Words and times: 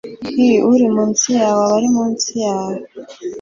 i 0.45 0.49
uri 0.71 0.85
munsi 0.95 1.27
yawe 1.39 1.57
aba 1.65 1.75
ri 1.83 1.89
munsi 1.95 2.29
yawe 2.45 2.75